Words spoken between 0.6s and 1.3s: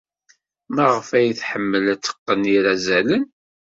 Maɣef ay